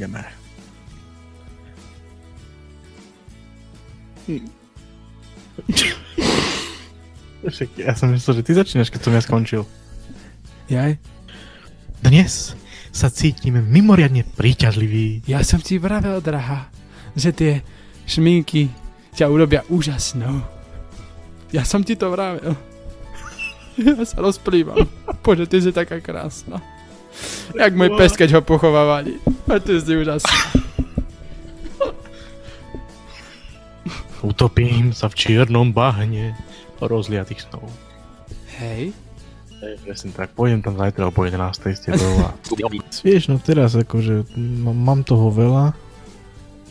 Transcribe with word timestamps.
Ideme. 0.00 0.24
Hm. 4.24 4.48
Ja 7.76 7.92
som 7.92 8.08
myslel, 8.08 8.40
že 8.40 8.46
ty 8.48 8.52
začínaš, 8.56 8.88
keď 8.88 9.00
som 9.04 9.12
ja 9.12 9.20
skončil. 9.20 9.62
Jaj? 10.72 10.96
Dnes 12.00 12.56
sa 12.96 13.12
cítime 13.12 13.60
mimoriadne 13.60 14.24
príťažliví. 14.24 15.28
Ja 15.28 15.44
som 15.44 15.60
ti 15.60 15.76
vravel, 15.76 16.24
drahá, 16.24 16.72
že 17.12 17.36
tie 17.36 17.52
šminky 18.08 18.72
ťa 19.12 19.28
urobia 19.28 19.68
úžasnou. 19.68 20.40
Ja 21.52 21.68
som 21.68 21.84
ti 21.84 21.92
to 21.92 22.08
vravel. 22.08 22.56
Ja 23.76 24.00
sa 24.04 24.24
rozplývam. 24.24 24.88
Bože, 25.20 25.44
ty 25.44 25.60
si 25.60 25.76
taká 25.76 26.00
krásna. 26.00 26.64
Jak 27.56 27.72
môj 27.74 27.90
pes, 27.98 28.12
keď 28.14 28.38
ho 28.38 28.42
pochovávali. 28.42 29.18
A 29.50 29.58
ty 29.58 29.78
si 29.80 29.92
úžasná. 29.96 30.30
Utopím 34.20 34.92
sa 34.92 35.08
v 35.08 35.16
čiernom 35.16 35.72
bahne 35.72 36.36
rozliatých 36.80 37.48
snov. 37.48 37.64
Hej. 38.60 38.92
Presne 39.60 40.12
tak, 40.16 40.32
pôjdem 40.32 40.64
tam 40.64 40.76
zajtra 40.80 41.08
o 41.08 41.12
po 41.12 41.28
11. 41.28 41.36
s 41.68 41.84
tebou 41.84 42.12
a... 42.24 42.32
Vieš, 43.04 43.28
no 43.28 43.36
teraz 43.36 43.76
akože 43.76 44.24
m- 44.32 44.72
mám 44.72 45.04
toho 45.04 45.28
veľa. 45.28 45.76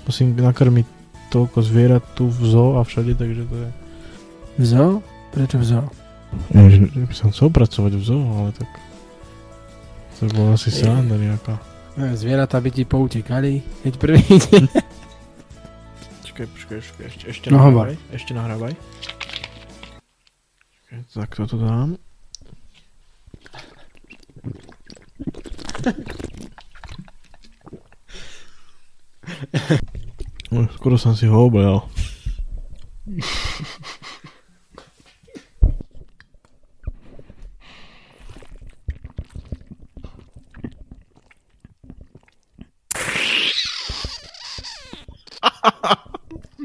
Musím 0.09 0.33
nakrmiť 0.33 0.89
toľko 1.30 1.61
zvierat 1.61 2.02
tu 2.17 2.33
v 2.33 2.41
zoo 2.49 2.81
a 2.81 2.85
všade, 2.85 3.13
takže 3.13 3.45
to 3.45 3.55
je... 3.61 3.69
V 4.57 4.63
zoo? 4.66 4.91
Prečo 5.30 5.61
v 5.61 5.66
zoo? 5.69 5.85
Ja, 6.49 6.66
že, 6.66 6.89
že 6.89 7.05
by 7.05 7.13
som 7.13 7.30
chcel 7.30 7.53
pracovať 7.53 7.94
v 7.94 8.03
zoo, 8.03 8.25
ale 8.41 8.50
tak... 8.57 8.69
To 10.20 10.28
bola 10.36 10.59
asi 10.59 10.67
sranda 10.67 11.16
nejaká. 11.16 11.56
No, 11.95 12.12
Zvieratá 12.16 12.59
by 12.59 12.70
ti 12.75 12.84
poutekali, 12.84 13.64
keď 13.88 13.94
prvý 13.95 14.20
deň. 14.20 14.64
Počkaj, 16.23 16.45
počkaj, 16.56 16.78
počkaj, 16.80 17.06
ešte, 17.08 17.25
ešte 17.28 17.48
No, 17.52 17.59
nahrávaj, 17.59 17.95
ešte 18.16 18.31
nahrávaj. 18.31 18.73
Tak 21.12 21.36
toto 21.36 21.59
dám. 21.59 22.00
Skoro 30.75 30.97
som 30.97 31.16
si 31.16 31.25
ho 31.30 31.45
obel. 31.45 31.81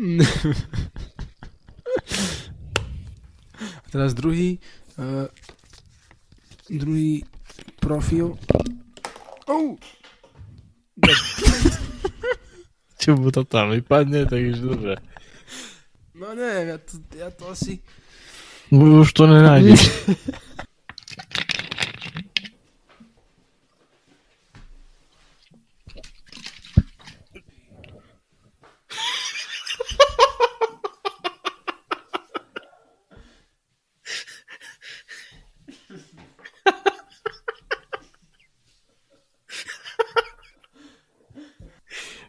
A 3.65 3.89
teraz 3.89 4.13
druhý, 4.13 4.61
uh, 5.01 5.25
druhý 6.69 7.25
profil. 7.81 8.37
Oh, 9.49 9.81
Čo 13.01 13.17
mu 13.21 13.31
to 13.33 13.45
tam 13.45 13.71
vypadne, 13.73 14.27
tak 14.29 14.41
už 14.41 14.59
dobre. 14.65 14.97
no 16.17 16.33
neviem, 16.33 16.69
ja 16.73 16.79
to, 16.81 16.93
ja 17.17 17.31
to 17.33 17.49
asi... 17.53 17.81
Už 18.73 19.13
to 19.13 19.27
nenájdeš. 19.29 19.81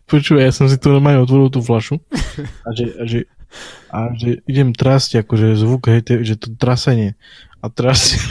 Počúvaj, 0.05 0.43
ja 0.45 0.53
som 0.53 0.69
si 0.69 0.77
tu 0.77 0.93
normálne 0.93 1.25
otvoril 1.25 1.49
tú 1.49 1.66
flašu 1.66 1.97
a 2.67 2.69
že, 2.73 2.85
a 2.93 3.03
že, 3.09 3.19
a 3.89 4.13
že 4.13 4.45
idem 4.45 4.69
trasť, 4.69 5.25
akože 5.25 5.57
zvuk, 5.57 5.89
hej, 5.89 6.05
te- 6.05 6.21
že 6.21 6.38
to 6.38 6.53
trasenie 6.53 7.17
a 7.61 7.73
trasť 7.73 8.09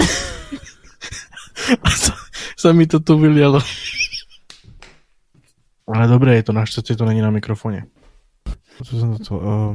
a 1.84 1.88
sa, 1.90 2.14
sa 2.54 2.68
mi 2.70 2.86
to 2.86 3.02
tu 3.02 3.18
vylialo. 3.18 3.58
Ale 5.84 6.08
dobre 6.08 6.40
je 6.40 6.48
to, 6.48 6.56
našťastie 6.56 6.96
to 6.96 7.04
není 7.04 7.20
na 7.20 7.28
mikrofóne. 7.28 7.84
Čo 8.80 8.92
som 8.96 9.10
to... 9.20 9.34
Uh, 9.36 9.72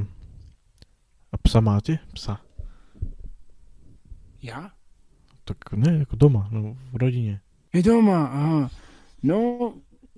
a 1.29 1.35
psa 1.37 1.61
máte? 1.61 2.01
Psa. 2.17 2.41
Ja? 4.41 4.73
Tak 5.45 5.77
ne, 5.77 6.07
ako 6.07 6.15
doma, 6.17 6.49
no 6.49 6.73
v 6.89 6.95
rodine. 6.97 7.35
Je 7.69 7.85
doma, 7.85 8.25
aha. 8.25 8.61
No, 9.21 9.37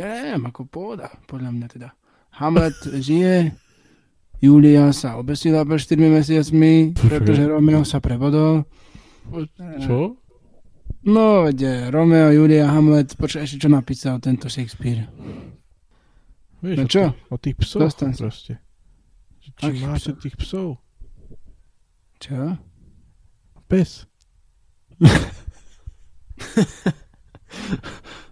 ja 0.02 0.26
neviem, 0.26 0.44
ako 0.44 0.66
pôda, 0.66 1.14
podľa 1.26 1.54
mňa 1.54 1.68
teda. 1.70 1.90
Hamlet 2.34 2.74
žije, 2.98 3.54
Julia 4.42 4.90
sa 4.90 5.16
obesila 5.16 5.62
pred 5.62 5.78
4 5.78 6.02
mesiacmi, 6.02 6.74
pretože 6.98 7.46
Romeo 7.46 7.86
sa 7.86 8.02
prebodol. 8.02 8.66
Čo? 9.78 10.18
No, 11.02 11.46
veď 11.46 11.90
Romeo, 11.90 12.30
Julia, 12.32 12.66
Hamlet, 12.68 13.14
počkaj, 13.14 13.46
ešte 13.46 13.62
čo 13.62 13.70
napísal 13.70 14.18
tento 14.18 14.50
Shakespeare. 14.50 15.06
Vieš, 16.62 16.78
No 16.78 16.84
čo? 16.86 17.04
O 17.30 17.38
tých 17.38 17.58
psoch 17.58 17.86
Zostaň 17.86 18.14
sa. 18.14 18.22
proste. 18.26 18.54
Akých 19.58 19.86
máte 19.86 20.10
psov? 20.10 20.22
tých 20.22 20.36
psov? 20.38 20.68
Čo? 22.18 22.58
Pes. 23.66 24.06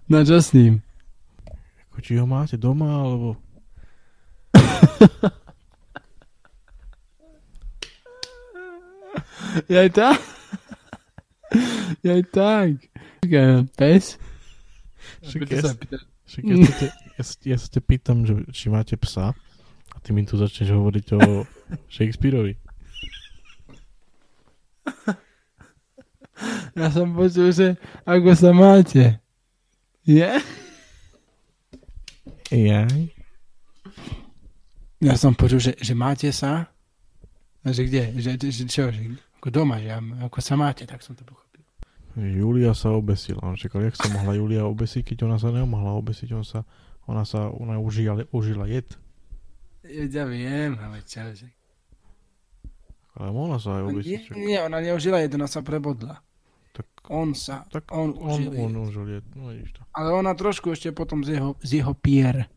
No 0.09 0.25
čo 0.25 0.41
s 0.41 0.57
ním? 0.57 0.81
Ako, 1.99 2.07
či 2.07 2.15
ho 2.15 2.23
máte 2.23 2.55
doma, 2.55 3.03
alebo... 3.03 3.35
Jaj 9.67 9.91
tak? 9.91 10.15
Jaj 11.99 12.23
tak. 12.31 12.79
Pes? 13.75 14.15
Však 15.27 15.43
ja, 15.51 15.59
sa 15.59 15.75
však 16.23 16.43
ja, 16.47 16.55
sa 16.63 16.71
te, 16.79 16.87
ja, 16.87 17.23
ja 17.51 17.57
sa 17.59 17.67
te 17.67 17.83
pýtam, 17.83 18.23
že, 18.23 18.47
či 18.55 18.71
máte 18.71 18.95
psa 18.95 19.35
a 19.91 19.97
ty 19.99 20.15
mi 20.15 20.23
tu 20.23 20.39
začneš 20.39 20.71
hovoriť 20.71 21.19
o 21.19 21.43
Shakespeareovi. 21.91 22.55
Ja 26.79 26.95
som 26.95 27.11
počul, 27.11 27.51
že 27.51 27.75
ako 28.07 28.31
sa 28.39 28.55
máte. 28.55 29.19
Je? 30.07 30.39
Jaj. 32.49 33.13
Ja 34.99 35.15
som 35.15 35.31
počul, 35.31 35.61
že, 35.61 35.73
že 35.79 35.93
máte 35.95 36.27
sa. 36.33 36.67
A 37.63 37.69
že 37.71 37.85
kde? 37.87 38.15
Že, 38.19 38.31
že, 38.51 38.63
čo? 38.67 38.83
Že, 38.91 39.15
ako 39.39 39.47
doma, 39.53 39.79
že 39.79 39.93
ako 39.95 40.39
sa 40.43 40.55
máte, 40.59 40.83
tak 40.83 40.99
som 40.99 41.15
to 41.15 41.23
pochopil. 41.23 41.63
Julia 42.19 42.75
sa 42.75 42.91
obesila. 42.91 43.39
On 43.45 43.55
čakal, 43.55 43.85
jak 43.87 43.95
sa 43.95 44.11
mohla 44.11 44.35
Julia 44.35 44.67
obesiť, 44.67 45.13
keď 45.13 45.29
ona 45.29 45.37
sa 45.39 45.53
nemohla 45.53 45.95
obesiť. 45.95 46.35
On 46.35 46.43
sa, 46.43 46.67
ona 47.07 47.23
sa, 47.23 47.47
ona 47.47 47.79
užila, 47.79 48.27
užila 48.35 48.67
jed. 48.67 48.91
Ja 49.87 50.27
viem, 50.27 50.75
ale 50.75 50.99
čo? 51.07 51.23
Že... 51.23 51.47
Ale 53.15 53.29
mohla 53.31 53.55
sa 53.61 53.79
aj 53.79 53.83
Nie, 53.83 53.89
obesiť. 53.93 54.19
čak. 54.27 54.33
nie, 54.35 54.57
ona 54.59 54.79
neužila 54.83 55.23
jed, 55.23 55.31
ona 55.39 55.47
sa 55.47 55.63
prebodla. 55.63 56.19
Tak, 56.79 56.87
On 57.11 57.35
sa, 57.35 57.67
tak 57.67 57.91
on, 57.91 58.15
on, 58.15 58.39
užil 58.39 58.51
on, 58.55 58.71
jed. 58.71 58.79
užil 58.87 59.05
jed. 59.19 59.25
No 59.35 59.51
vidíš 59.51 59.71
to. 59.75 59.81
Ale 59.91 60.15
ona 60.15 60.31
trošku 60.31 60.71
ešte 60.71 60.95
potom 60.95 61.27
z 61.27 61.35
jeho, 61.35 61.59
z 61.59 61.83
jeho 61.83 61.91
pier 61.91 62.47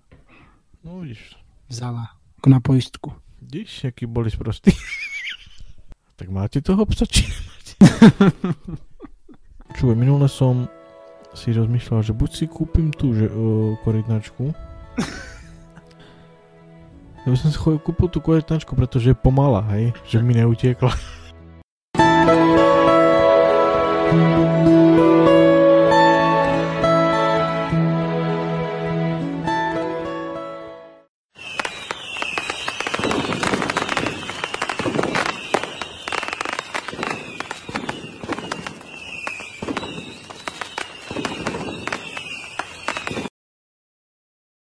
No 0.82 0.98
vidíš 0.98 1.38
vzala. 1.70 2.10
Na 2.42 2.58
poistku. 2.58 3.14
Vidíš, 3.38 3.94
aký 3.94 4.10
boli 4.10 4.30
sprostí. 4.30 4.74
tak 6.18 6.26
máte 6.26 6.58
toho 6.58 6.82
psa, 6.90 7.06
či 7.06 7.30
nemáte? 7.30 7.74
Čuj, 9.78 9.94
minule 9.94 10.26
som 10.26 10.66
si 11.38 11.54
rozmýšľal, 11.54 12.02
že 12.02 12.12
buď 12.12 12.30
si 12.34 12.44
kúpim 12.50 12.90
tú 12.90 13.14
že, 13.14 13.30
uh, 13.30 13.78
korytnačku. 13.86 14.50
Ja 17.22 17.30
by 17.30 17.38
som 17.38 17.54
si 17.54 17.58
kúpil 17.62 18.10
tú 18.10 18.18
korytnačku, 18.18 18.74
pretože 18.74 19.14
je 19.14 19.22
pomalá, 19.22 19.62
hej? 19.78 19.94
Že 20.10 20.26
mi 20.26 20.34
neutiekla. 20.34 20.90